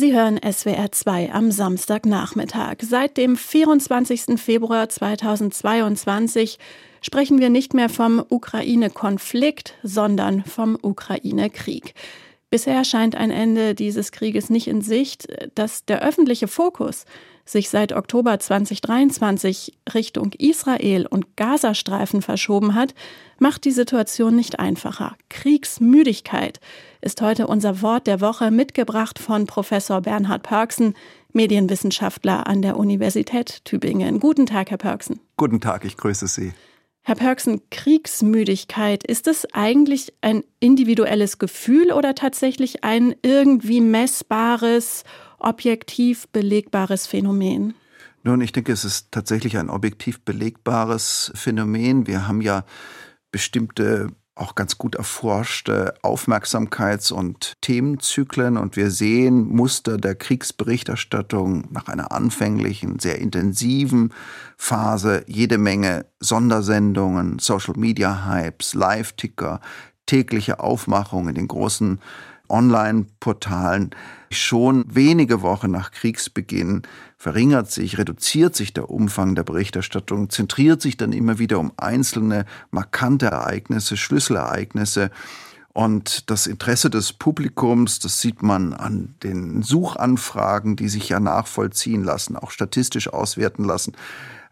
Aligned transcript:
Sie 0.00 0.14
hören 0.14 0.38
SWR 0.48 0.92
2 0.92 1.32
am 1.32 1.50
Samstagnachmittag. 1.50 2.76
Seit 2.82 3.16
dem 3.16 3.36
24. 3.36 4.40
Februar 4.40 4.88
2022 4.88 6.60
sprechen 7.02 7.40
wir 7.40 7.50
nicht 7.50 7.74
mehr 7.74 7.88
vom 7.88 8.24
Ukraine-Konflikt, 8.28 9.74
sondern 9.82 10.44
vom 10.44 10.78
Ukraine-Krieg. 10.80 11.94
Bisher 12.48 12.84
scheint 12.84 13.16
ein 13.16 13.32
Ende 13.32 13.74
dieses 13.74 14.12
Krieges 14.12 14.50
nicht 14.50 14.68
in 14.68 14.82
Sicht, 14.82 15.26
dass 15.56 15.84
der 15.84 16.00
öffentliche 16.00 16.46
Fokus 16.46 17.04
sich 17.48 17.70
seit 17.70 17.92
Oktober 17.92 18.38
2023 18.38 19.78
Richtung 19.94 20.32
Israel 20.32 21.06
und 21.06 21.36
Gazastreifen 21.36 22.22
verschoben 22.22 22.74
hat, 22.74 22.94
macht 23.38 23.64
die 23.64 23.70
Situation 23.70 24.36
nicht 24.36 24.58
einfacher. 24.58 25.16
Kriegsmüdigkeit 25.30 26.60
ist 27.00 27.22
heute 27.22 27.46
unser 27.46 27.80
Wort 27.80 28.06
der 28.06 28.20
Woche 28.20 28.50
mitgebracht 28.50 29.18
von 29.18 29.46
Professor 29.46 30.00
Bernhard 30.00 30.42
Pörksen, 30.42 30.94
Medienwissenschaftler 31.32 32.46
an 32.46 32.62
der 32.62 32.76
Universität 32.76 33.64
Tübingen. 33.64 34.20
Guten 34.20 34.46
Tag, 34.46 34.70
Herr 34.70 34.78
Pörksen. 34.78 35.20
Guten 35.36 35.60
Tag, 35.60 35.84
ich 35.84 35.96
grüße 35.96 36.26
Sie. 36.26 36.52
Herr 37.02 37.14
Pörksen, 37.14 37.62
Kriegsmüdigkeit, 37.70 39.02
ist 39.02 39.28
es 39.28 39.46
eigentlich 39.54 40.12
ein 40.20 40.44
individuelles 40.60 41.38
Gefühl 41.38 41.90
oder 41.92 42.14
tatsächlich 42.14 42.84
ein 42.84 43.14
irgendwie 43.22 43.80
messbares 43.80 45.04
objektiv 45.38 46.28
belegbares 46.28 47.06
Phänomen? 47.06 47.74
Nun, 48.22 48.40
ich 48.40 48.52
denke, 48.52 48.72
es 48.72 48.84
ist 48.84 49.12
tatsächlich 49.12 49.56
ein 49.58 49.70
objektiv 49.70 50.20
belegbares 50.20 51.32
Phänomen. 51.34 52.06
Wir 52.06 52.26
haben 52.26 52.40
ja 52.40 52.64
bestimmte 53.30 54.08
auch 54.38 54.54
ganz 54.54 54.78
gut 54.78 54.94
erforschte 54.94 55.94
Aufmerksamkeits- 56.02 57.12
und 57.12 57.54
Themenzyklen 57.60 58.56
und 58.56 58.76
wir 58.76 58.90
sehen 58.90 59.48
Muster 59.48 59.98
der 59.98 60.14
Kriegsberichterstattung 60.14 61.64
nach 61.70 61.88
einer 61.88 62.12
anfänglichen, 62.12 62.98
sehr 62.98 63.18
intensiven 63.18 64.14
Phase, 64.56 65.24
jede 65.26 65.58
Menge 65.58 66.06
Sondersendungen, 66.20 67.38
Social-Media-Hypes, 67.38 68.74
Live-Ticker, 68.74 69.60
tägliche 70.06 70.60
Aufmachungen 70.60 71.30
in 71.30 71.34
den 71.34 71.48
großen 71.48 72.00
Online-Portalen. 72.48 73.90
Schon 74.30 74.84
wenige 74.94 75.42
Wochen 75.42 75.70
nach 75.70 75.90
Kriegsbeginn 75.90 76.82
verringert 77.16 77.70
sich, 77.70 77.98
reduziert 77.98 78.54
sich 78.54 78.72
der 78.72 78.90
Umfang 78.90 79.34
der 79.34 79.44
Berichterstattung, 79.44 80.30
zentriert 80.30 80.82
sich 80.82 80.96
dann 80.96 81.12
immer 81.12 81.38
wieder 81.38 81.58
um 81.58 81.72
einzelne 81.76 82.44
markante 82.70 83.26
Ereignisse, 83.26 83.96
Schlüsselereignisse. 83.96 85.10
Und 85.72 86.30
das 86.30 86.46
Interesse 86.46 86.90
des 86.90 87.12
Publikums, 87.12 88.00
das 88.00 88.20
sieht 88.20 88.42
man 88.42 88.72
an 88.74 89.14
den 89.22 89.62
Suchanfragen, 89.62 90.76
die 90.76 90.88
sich 90.88 91.08
ja 91.08 91.20
nachvollziehen 91.20 92.02
lassen, 92.02 92.36
auch 92.36 92.50
statistisch 92.50 93.08
auswerten 93.08 93.64
lassen. 93.64 93.92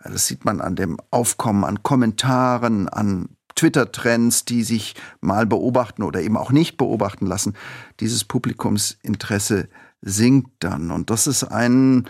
Das 0.02 0.26
sieht 0.26 0.44
man 0.44 0.60
an 0.60 0.76
dem 0.76 0.98
Aufkommen 1.10 1.64
an 1.64 1.82
Kommentaren, 1.82 2.88
an 2.88 3.28
Twitter-Trends, 3.56 4.44
die 4.44 4.62
sich 4.62 4.94
mal 5.20 5.46
beobachten 5.46 6.02
oder 6.02 6.20
eben 6.22 6.36
auch 6.36 6.52
nicht 6.52 6.76
beobachten 6.76 7.26
lassen. 7.26 7.54
Dieses 8.00 8.24
Publikumsinteresse 8.24 9.68
sinkt 10.02 10.50
dann. 10.60 10.90
Und 10.90 11.10
das 11.10 11.26
ist 11.26 11.44
ein 11.44 12.08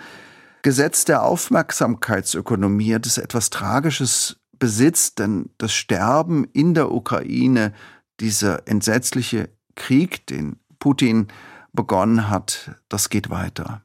Gesetz 0.62 1.04
der 1.04 1.22
Aufmerksamkeitsökonomie, 1.22 2.98
das 3.00 3.18
etwas 3.18 3.50
Tragisches 3.50 4.36
besitzt, 4.58 5.18
denn 5.18 5.50
das 5.58 5.72
Sterben 5.72 6.44
in 6.52 6.74
der 6.74 6.90
Ukraine, 6.92 7.72
dieser 8.20 8.66
entsetzliche 8.66 9.50
Krieg, 9.74 10.26
den 10.26 10.58
Putin 10.78 11.28
begonnen 11.72 12.28
hat, 12.30 12.72
das 12.88 13.10
geht 13.10 13.30
weiter. 13.30 13.82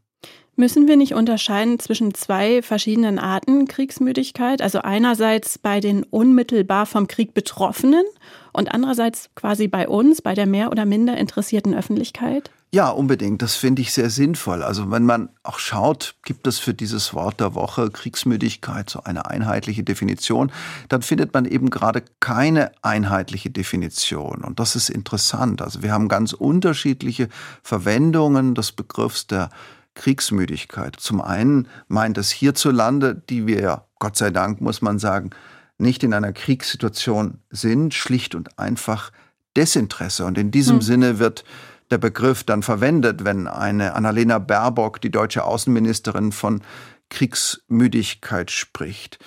Müssen 0.58 0.88
wir 0.88 0.98
nicht 0.98 1.14
unterscheiden 1.14 1.80
zwischen 1.80 2.14
zwei 2.14 2.62
verschiedenen 2.62 3.20
Arten 3.20 3.68
Kriegsmüdigkeit? 3.68 4.62
Also 4.62 4.80
einerseits 4.80 5.58
bei 5.58 5.80
den 5.80 6.04
unmittelbar 6.04 6.86
vom 6.86 7.08
Krieg 7.08 7.34
Betroffenen 7.34 8.04
und 8.52 8.74
andererseits 8.74 9.30
quasi 9.34 9.70
bei 9.70 9.88
uns, 9.88 10.22
bei 10.22 10.36
der 10.36 10.46
mehr 10.46 10.70
oder 10.70 10.86
minder 10.86 11.18
interessierten 11.18 11.74
Öffentlichkeit? 11.74 12.52
Ja, 12.74 12.90
unbedingt. 12.90 13.42
Das 13.42 13.56
finde 13.56 13.82
ich 13.82 13.92
sehr 13.92 14.10
sinnvoll. 14.10 14.64
Also 14.64 14.92
wenn 14.92 15.06
man 15.06 15.30
auch 15.44 15.60
schaut, 15.60 16.16
gibt 16.24 16.48
es 16.48 16.60
für 16.60 16.74
dieses 16.74 17.14
Wort 17.14 17.42
der 17.42 17.54
Woche 17.54 17.90
Kriegsmüdigkeit 17.90 18.90
so 18.90 19.04
eine 19.04 19.26
einheitliche 19.26 19.84
Definition, 19.84 20.54
dann 20.88 21.02
findet 21.02 21.34
man 21.34 21.46
eben 21.46 21.70
gerade 21.70 22.02
keine 22.22 22.72
einheitliche 22.82 23.50
Definition. 23.50 24.42
Und 24.46 24.60
das 24.60 24.78
ist 24.78 24.90
interessant. 24.90 25.62
Also 25.62 25.82
wir 25.82 25.92
haben 25.92 26.08
ganz 26.08 26.32
unterschiedliche 26.32 27.28
Verwendungen 27.62 28.56
des 28.56 28.72
Begriffs 28.72 29.28
der 29.28 29.50
Kriegsmüdigkeit. 29.96 30.96
Zum 30.98 31.22
einen 31.22 31.68
meint 31.88 32.18
es 32.18 32.32
hierzulande, 32.32 33.16
die 33.30 33.48
wir 33.48 33.62
ja, 33.62 33.86
Gott 34.00 34.16
sei 34.18 34.30
Dank, 34.32 34.62
muss 34.62 34.82
man 34.82 35.00
sagen, 35.00 35.32
nicht 35.78 36.04
in 36.04 36.14
einer 36.14 36.32
Kriegssituation 36.32 37.40
sind, 37.50 37.94
schlicht 37.94 38.36
und 38.36 38.58
einfach 38.60 39.12
Desinteresse. 39.58 40.26
Und 40.26 40.38
in 40.38 40.52
diesem 40.52 40.78
hm. 40.78 40.82
Sinne 40.82 41.20
wird 41.20 41.44
der 41.90 41.98
Begriff 41.98 42.44
dann 42.44 42.64
verwendet, 42.64 43.26
wenn 43.26 43.48
eine 43.48 43.94
Annalena 43.96 44.40
Baerbock, 44.40 45.02
die 45.02 45.12
deutsche 45.12 45.44
Außenministerin, 45.44 46.32
von 46.32 46.62
Kriegsmüdigkeit 47.10 48.50
spricht. 48.50 49.20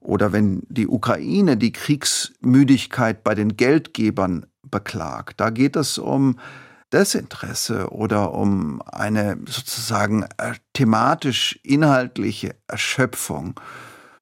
Oder 0.00 0.32
wenn 0.32 0.62
die 0.68 0.86
Ukraine 0.86 1.56
die 1.56 1.72
Kriegsmüdigkeit 1.72 3.24
bei 3.24 3.34
den 3.34 3.56
Geldgebern 3.56 4.46
beklagt. 4.62 5.40
Da 5.40 5.50
geht 5.50 5.76
es 5.76 5.98
um 5.98 6.38
Desinteresse 6.92 7.90
oder 7.90 8.34
um 8.34 8.82
eine 8.82 9.38
sozusagen 9.46 10.24
äh, 10.38 10.54
thematisch 10.72 11.58
inhaltliche 11.62 12.54
Erschöpfung, 12.68 13.58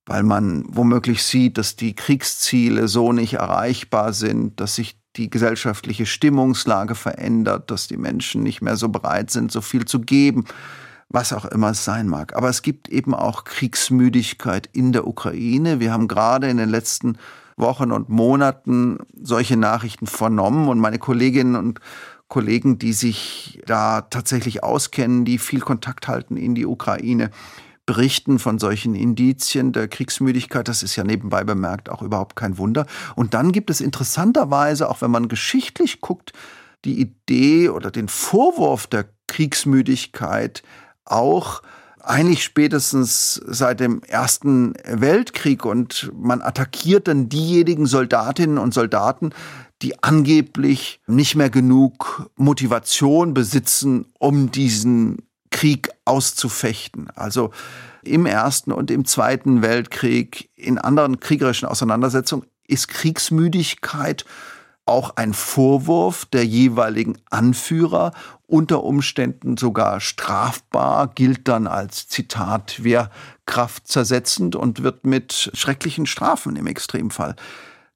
weil 0.06 0.22
man 0.22 0.64
womöglich 0.68 1.22
sieht, 1.22 1.58
dass 1.58 1.76
die 1.76 1.94
Kriegsziele 1.94 2.88
so 2.88 3.12
nicht 3.12 3.34
erreichbar 3.34 4.12
sind, 4.12 4.60
dass 4.60 4.76
sich 4.76 4.98
die 5.16 5.30
gesellschaftliche 5.30 6.06
Stimmungslage 6.06 6.94
verändert, 6.94 7.70
dass 7.70 7.88
die 7.88 7.96
Menschen 7.96 8.42
nicht 8.42 8.62
mehr 8.62 8.76
so 8.76 8.88
bereit 8.88 9.30
sind, 9.30 9.50
so 9.50 9.60
viel 9.60 9.84
zu 9.84 10.00
geben, 10.00 10.44
was 11.08 11.32
auch 11.32 11.44
immer 11.44 11.70
es 11.70 11.84
sein 11.84 12.06
mag. 12.06 12.36
Aber 12.36 12.48
es 12.48 12.62
gibt 12.62 12.88
eben 12.88 13.14
auch 13.14 13.44
Kriegsmüdigkeit 13.44 14.68
in 14.72 14.92
der 14.92 15.06
Ukraine. 15.06 15.80
Wir 15.80 15.92
haben 15.92 16.06
gerade 16.06 16.48
in 16.48 16.56
den 16.56 16.68
letzten 16.68 17.18
Wochen 17.56 17.90
und 17.90 18.08
Monaten 18.08 18.98
solche 19.20 19.56
Nachrichten 19.56 20.06
vernommen 20.06 20.68
und 20.68 20.78
meine 20.78 20.98
Kolleginnen 20.98 21.56
und 21.56 21.80
Kollegen, 22.30 22.78
die 22.78 22.94
sich 22.94 23.60
da 23.66 24.00
tatsächlich 24.00 24.64
auskennen, 24.64 25.26
die 25.26 25.36
viel 25.36 25.60
Kontakt 25.60 26.08
halten 26.08 26.38
in 26.38 26.54
die 26.54 26.64
Ukraine, 26.64 27.30
berichten 27.84 28.38
von 28.38 28.58
solchen 28.58 28.94
Indizien 28.94 29.72
der 29.72 29.88
Kriegsmüdigkeit. 29.88 30.68
Das 30.68 30.82
ist 30.84 30.94
ja 30.94 31.04
nebenbei 31.04 31.42
bemerkt 31.44 31.90
auch 31.90 32.02
überhaupt 32.02 32.36
kein 32.36 32.56
Wunder. 32.56 32.86
Und 33.16 33.34
dann 33.34 33.50
gibt 33.50 33.68
es 33.68 33.80
interessanterweise, 33.80 34.88
auch 34.88 35.02
wenn 35.02 35.10
man 35.10 35.28
geschichtlich 35.28 36.00
guckt, 36.00 36.32
die 36.84 37.00
Idee 37.00 37.68
oder 37.68 37.90
den 37.90 38.08
Vorwurf 38.08 38.86
der 38.86 39.06
Kriegsmüdigkeit 39.26 40.62
auch 41.04 41.62
eigentlich 42.02 42.44
spätestens 42.44 43.34
seit 43.44 43.80
dem 43.80 44.02
Ersten 44.04 44.74
Weltkrieg 44.84 45.64
und 45.64 46.10
man 46.14 46.40
attackiert 46.42 47.08
dann 47.08 47.28
diejenigen 47.28 47.86
Soldatinnen 47.86 48.58
und 48.58 48.72
Soldaten, 48.72 49.30
die 49.82 50.02
angeblich 50.02 51.00
nicht 51.06 51.36
mehr 51.36 51.50
genug 51.50 52.30
Motivation 52.36 53.34
besitzen, 53.34 54.06
um 54.18 54.50
diesen 54.50 55.18
Krieg 55.50 55.88
auszufechten. 56.04 57.10
Also 57.14 57.50
im 58.02 58.26
Ersten 58.26 58.72
und 58.72 58.90
im 58.90 59.04
Zweiten 59.04 59.62
Weltkrieg, 59.62 60.50
in 60.56 60.78
anderen 60.78 61.20
kriegerischen 61.20 61.68
Auseinandersetzungen, 61.68 62.46
ist 62.66 62.88
Kriegsmüdigkeit 62.88 64.24
auch 64.86 65.16
ein 65.16 65.34
Vorwurf 65.34 66.24
der 66.26 66.44
jeweiligen 66.44 67.18
Anführer, 67.30 68.12
unter 68.46 68.82
Umständen 68.82 69.56
sogar 69.56 70.00
strafbar, 70.00 71.08
gilt 71.08 71.46
dann 71.46 71.68
als 71.68 72.08
Zitat 72.08 72.82
Wehrkraft 72.82 73.86
zersetzend 73.86 74.56
und 74.56 74.82
wird 74.82 75.06
mit 75.06 75.52
schrecklichen 75.54 76.06
Strafen 76.06 76.56
im 76.56 76.66
Extremfall 76.66 77.36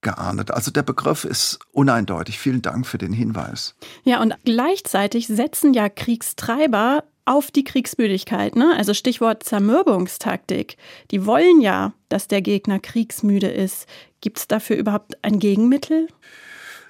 geahndet. 0.04 0.52
Also 0.52 0.70
der 0.70 0.84
Begriff 0.84 1.24
ist 1.24 1.58
uneindeutig. 1.72 2.38
Vielen 2.38 2.62
Dank 2.62 2.86
für 2.86 2.98
den 2.98 3.12
Hinweis. 3.12 3.74
Ja, 4.04 4.22
und 4.22 4.34
gleichzeitig 4.44 5.26
setzen 5.26 5.74
ja 5.74 5.88
Kriegstreiber 5.88 7.02
auf 7.24 7.50
die 7.50 7.64
Kriegsmüdigkeit. 7.64 8.54
Ne? 8.54 8.74
Also 8.76 8.94
Stichwort 8.94 9.42
Zermürbungstaktik. 9.42 10.76
Die 11.10 11.26
wollen 11.26 11.60
ja, 11.60 11.92
dass 12.08 12.28
der 12.28 12.42
Gegner 12.42 12.78
kriegsmüde 12.78 13.48
ist. 13.48 13.86
Gibt 14.20 14.38
es 14.38 14.46
dafür 14.46 14.76
überhaupt 14.76 15.16
ein 15.22 15.38
Gegenmittel? 15.38 16.06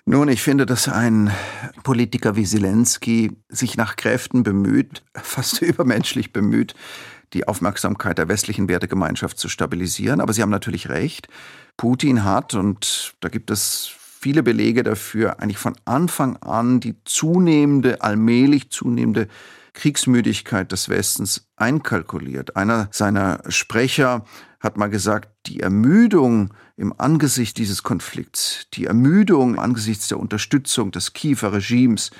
Nun, 0.07 0.29
ich 0.29 0.43
finde, 0.43 0.67
dass 0.67 0.89
ein 0.89 1.31
Politiker 1.83 2.37
wie 2.37 2.45
Zelensky 2.45 3.33
sich 3.49 3.79
nach 3.79 3.97
Kräften 3.97 4.43
bemüht, 4.43 5.03
fast 5.15 5.63
übermenschlich 5.63 6.33
bemüht, 6.33 6.75
die 7.35 7.47
Aufmerksamkeit 7.47 8.19
der 8.19 8.29
westlichen 8.29 8.69
Wertegemeinschaft 8.69 9.39
zu 9.39 9.49
stabilisieren. 9.49 10.21
Aber 10.21 10.33
Sie 10.33 10.43
haben 10.43 10.51
natürlich 10.51 10.89
recht. 10.89 11.29
Putin 11.77 12.25
hat, 12.25 12.55
und 12.55 13.15
da 13.21 13.29
gibt 13.29 13.51
es 13.51 13.91
viele 14.21 14.43
Belege 14.43 14.83
dafür, 14.83 15.41
eigentlich 15.41 15.59
von 15.59 15.75
Anfang 15.85 16.37
an 16.39 16.81
die 16.81 16.95
zunehmende, 17.05 18.01
allmählich 18.01 18.71
zunehmende 18.71 19.29
Kriegsmüdigkeit 19.75 20.73
des 20.73 20.89
Westens 20.89 21.49
einkalkuliert. 21.57 22.57
Einer 22.57 22.89
seiner 22.91 23.41
Sprecher 23.49 24.25
hat 24.61 24.79
mal 24.79 24.89
gesagt, 24.89 25.29
die 25.47 25.61
Ermüdung 25.61 26.55
im 26.77 26.95
Angesicht 26.99 27.59
dieses 27.59 27.83
Konflikts, 27.83 28.67
die 28.73 28.87
Ermüdung 28.87 29.59
angesichts 29.59 30.09
der 30.09 30.19
Unterstützung 30.19 30.91
des 30.91 31.13
Kiefer 31.13 31.53
Regimes, 31.53 32.11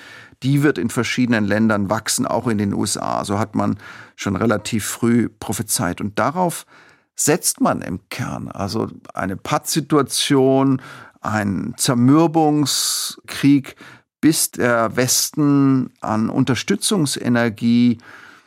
die 0.43 0.63
wird 0.63 0.77
in 0.77 0.91
verschiedenen 0.91 1.45
Ländern 1.45 1.89
wachsen, 1.89 2.27
auch 2.27 2.47
in 2.47 2.59
den 2.59 2.75
USA. 2.75 3.25
So 3.25 3.39
hat 3.39 3.55
man 3.55 3.79
schon 4.15 4.37
relativ 4.37 4.85
früh 4.85 5.29
prophezeit. 5.29 6.03
Und 6.03 6.19
darauf 6.19 6.67
setzt 7.17 7.61
man 7.61 7.81
im 7.81 8.01
Kern. 8.11 8.49
Also 8.49 8.89
eine 9.15 9.37
Pattsituation, 9.37 10.83
ein 11.23 11.75
Zermürbungskrieg, 11.79 13.77
bis 14.25 14.51
der 14.51 14.97
Westen 14.97 15.91
an 16.01 16.31
Unterstützungsenergie 16.31 17.99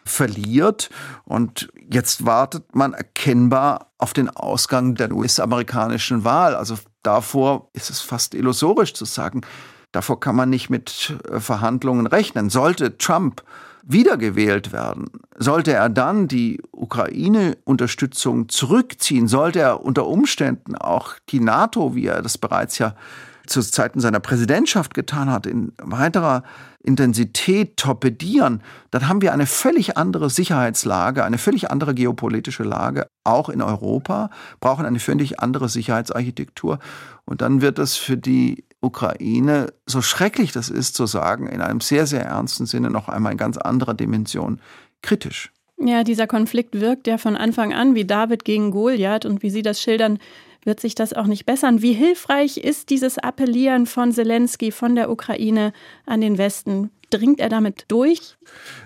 verliert. 0.05 0.89
Und 1.23 1.69
jetzt 1.87 2.25
wartet 2.25 2.73
man 2.73 2.93
erkennbar 2.93 3.91
auf 3.99 4.13
den 4.13 4.27
Ausgang 4.27 4.95
der 4.95 5.11
US-amerikanischen 5.11 6.23
Wahl. 6.23 6.55
Also 6.55 6.77
davor 7.03 7.69
ist 7.73 7.91
es 7.91 8.01
fast 8.01 8.33
illusorisch 8.33 8.95
zu 8.95 9.05
sagen, 9.05 9.41
davor 9.91 10.19
kann 10.19 10.35
man 10.35 10.49
nicht 10.49 10.71
mit 10.71 11.15
äh, 11.29 11.39
Verhandlungen 11.39 12.07
rechnen. 12.07 12.49
Sollte 12.49 12.97
Trump 12.97 13.43
wiedergewählt 13.83 14.71
werden, 14.71 15.11
sollte 15.37 15.73
er 15.73 15.89
dann 15.89 16.27
die 16.27 16.59
Ukraine-Unterstützung 16.71 18.49
zurückziehen, 18.49 19.27
sollte 19.27 19.59
er 19.59 19.85
unter 19.85 20.07
Umständen 20.07 20.75
auch 20.75 21.13
die 21.29 21.39
NATO, 21.39 21.93
wie 21.93 22.07
er 22.07 22.23
das 22.23 22.39
bereits 22.39 22.79
ja 22.79 22.95
zu 23.47 23.61
Zeiten 23.61 23.99
seiner 23.99 24.19
Präsidentschaft 24.19 24.93
getan 24.93 25.31
hat, 25.31 25.45
in 25.45 25.73
weiterer 25.81 26.43
Intensität 26.83 27.77
torpedieren, 27.77 28.61
dann 28.91 29.07
haben 29.07 29.21
wir 29.21 29.33
eine 29.33 29.45
völlig 29.45 29.97
andere 29.97 30.29
Sicherheitslage, 30.29 31.23
eine 31.23 31.37
völlig 31.37 31.71
andere 31.71 31.93
geopolitische 31.93 32.63
Lage, 32.63 33.07
auch 33.23 33.49
in 33.49 33.61
Europa, 33.61 34.29
brauchen 34.59 34.85
eine 34.85 34.99
völlig 34.99 35.39
andere 35.39 35.69
Sicherheitsarchitektur. 35.69 36.79
Und 37.25 37.41
dann 37.41 37.61
wird 37.61 37.79
es 37.79 37.97
für 37.97 38.17
die 38.17 38.63
Ukraine, 38.79 39.73
so 39.85 40.01
schrecklich 40.01 40.51
das 40.51 40.69
ist 40.69 40.95
zu 40.95 41.07
sagen, 41.07 41.47
in 41.47 41.61
einem 41.61 41.81
sehr, 41.81 42.05
sehr 42.07 42.23
ernsten 42.23 42.65
Sinne 42.65 42.89
noch 42.89 43.09
einmal 43.09 43.31
in 43.31 43.37
ganz 43.37 43.57
anderer 43.57 43.93
Dimension 43.93 44.61
kritisch. 45.01 45.51
Ja, 45.79 46.03
dieser 46.03 46.25
Konflikt 46.27 46.79
wirkt 46.79 47.07
ja 47.07 47.17
von 47.17 47.35
Anfang 47.35 47.73
an 47.73 47.93
wie 47.93 48.05
David 48.05 48.43
gegen 48.45 48.71
Goliath 48.71 49.25
und 49.25 49.43
wie 49.43 49.51
Sie 49.51 49.61
das 49.61 49.81
schildern, 49.81 50.17
wird 50.63 50.79
sich 50.79 50.95
das 50.95 51.13
auch 51.13 51.27
nicht 51.27 51.45
bessern. 51.45 51.81
Wie 51.81 51.93
hilfreich 51.93 52.57
ist 52.57 52.89
dieses 52.89 53.17
Appellieren 53.19 53.85
von 53.85 54.11
Zelensky, 54.11 54.71
von 54.71 54.95
der 54.95 55.09
Ukraine 55.11 55.73
an 56.05 56.21
den 56.21 56.37
Westen? 56.37 56.89
Dringt 57.09 57.39
er 57.39 57.47
damit 57.47 57.85
durch? 57.87 58.37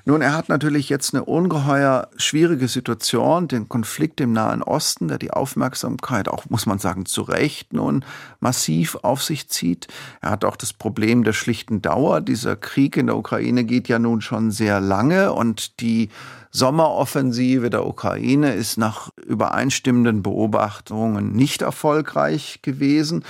Nun, 0.05 0.21
er 0.21 0.35
hat 0.35 0.47
natürlich 0.47 0.89
jetzt 0.89 1.15
eine 1.15 1.25
ungeheuer 1.25 2.09
schwierige 2.17 2.67
Situation, 2.67 3.47
den 3.47 3.67
Konflikt 3.67 4.21
im 4.21 4.31
Nahen 4.31 4.61
Osten, 4.61 5.07
der 5.07 5.17
die 5.17 5.31
Aufmerksamkeit 5.31 6.29
auch, 6.29 6.45
muss 6.49 6.67
man 6.67 6.77
sagen, 6.77 7.07
zu 7.07 7.23
Recht 7.23 7.73
nun 7.73 8.05
massiv 8.39 8.95
auf 9.01 9.23
sich 9.23 9.49
zieht. 9.49 9.87
Er 10.21 10.29
hat 10.29 10.45
auch 10.45 10.55
das 10.55 10.71
Problem 10.71 11.23
der 11.23 11.33
schlichten 11.33 11.81
Dauer. 11.81 12.21
Dieser 12.21 12.55
Krieg 12.55 12.95
in 12.95 13.07
der 13.07 13.17
Ukraine 13.17 13.63
geht 13.63 13.87
ja 13.87 13.97
nun 13.97 14.21
schon 14.21 14.51
sehr 14.51 14.79
lange 14.79 15.33
und 15.33 15.79
die 15.79 16.09
Sommeroffensive 16.51 17.69
der 17.69 17.87
Ukraine 17.87 18.53
ist 18.53 18.77
nach 18.77 19.09
übereinstimmenden 19.25 20.21
Beobachtungen 20.21 21.31
nicht 21.31 21.61
erfolgreich 21.61 22.59
gewesen. 22.61 23.23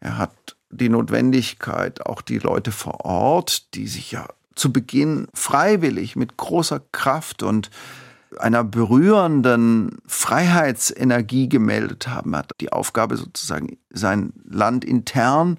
Er 0.00 0.16
hat 0.16 0.56
die 0.70 0.88
Notwendigkeit, 0.88 2.06
auch 2.06 2.22
die 2.22 2.38
Leute 2.38 2.72
vor 2.72 3.04
Ort, 3.04 3.74
die 3.74 3.86
sich 3.86 4.12
ja 4.12 4.26
zu 4.54 4.72
Beginn 4.72 5.26
freiwillig 5.34 6.16
mit 6.16 6.36
großer 6.36 6.80
Kraft 6.92 7.42
und 7.42 7.70
einer 8.38 8.62
berührenden 8.62 9.98
Freiheitsenergie 10.06 11.48
gemeldet 11.48 12.08
haben, 12.08 12.36
hat 12.36 12.52
die 12.60 12.72
Aufgabe 12.72 13.16
sozusagen 13.16 13.78
sein 13.90 14.32
Land 14.48 14.84
intern 14.84 15.58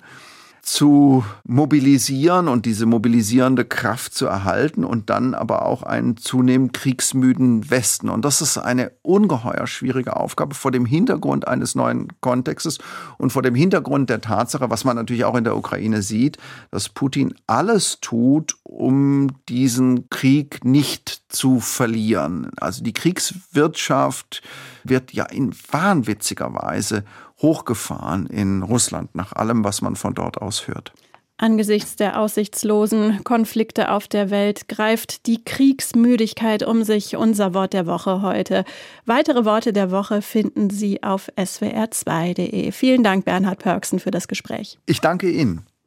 zu 0.62 1.26
mobilisieren 1.44 2.48
und 2.48 2.66
diese 2.66 2.86
mobilisierende 2.86 3.66
Kraft 3.66 4.14
zu 4.14 4.28
erhalten 4.28 4.86
und 4.86 5.10
dann 5.10 5.34
aber 5.34 5.66
auch 5.66 5.82
einen 5.82 6.18
zunehmend 6.18 6.74
kriegsmüden 6.74 7.70
Westen. 7.72 8.10
Und 8.10 8.24
das 8.26 8.42
ist 8.42 8.58
eine 8.58 8.92
ungeheuer 9.02 9.66
schwierige 9.66 10.16
Aufgabe 10.16 10.54
vor 10.54 10.72
dem 10.72 10.86
Hintergrund 10.86 11.48
eines 11.48 11.74
neuen 11.74 12.10
Kontextes 12.22 12.78
und 13.18 13.32
vor 13.32 13.42
dem 13.42 13.56
Hintergrund 13.56 14.10
der 14.10 14.22
Tatsache, 14.22 14.70
was 14.70 14.84
man 14.84 14.96
natürlich 14.96 15.26
auch 15.26 15.36
in 15.36 15.44
der 15.44 15.58
Ukraine 15.58 16.04
sieht, 16.04 16.38
dass 16.70 16.90
Putin 16.90 17.34
alles 17.48 18.00
tut, 18.00 18.56
um 18.64 19.30
diesen 19.50 20.10
Krieg 20.10 20.64
nicht 20.64 21.24
zu 21.30 21.60
verlieren. 21.60 22.52
Also 22.58 22.84
die 22.84 22.94
Kriegswirtschaft 22.94 24.44
wird 24.84 25.14
ja 25.14 25.26
in 25.26 25.54
wahnwitziger 25.72 26.54
Weise 26.54 27.04
hochgefahren 27.42 28.28
in 28.28 28.64
Russland, 28.64 29.16
nach 29.16 29.34
allem, 29.34 29.64
was 29.64 29.82
man 29.82 29.96
von 29.96 30.14
dort 30.14 30.42
aus 30.42 30.68
hört. 30.68 30.94
Angesichts 31.42 31.96
der 31.96 32.20
aussichtslosen 32.20 33.24
Konflikte 33.24 33.90
auf 33.90 34.08
der 34.08 34.30
Welt 34.30 34.68
greift 34.68 35.26
die 35.26 35.44
Kriegsmüdigkeit 35.44 36.62
um 36.62 36.84
sich. 36.84 37.16
Unser 37.16 37.56
Wort 37.56 37.74
der 37.74 37.88
Woche 37.88 38.22
heute. 38.22 38.64
Weitere 39.08 39.44
Worte 39.44 39.74
der 39.74 39.90
Woche 39.90 40.22
finden 40.22 40.70
Sie 40.70 41.02
auf 41.02 41.30
swr2.de. 41.36 42.72
Vielen 42.72 43.04
Dank, 43.04 43.26
Bernhard 43.26 43.58
Pörksen, 43.58 44.00
für 44.00 44.12
das 44.12 44.28
Gespräch. 44.28 44.78
Ich 44.86 45.02
danke 45.02 45.32
Ihnen. 45.32 45.66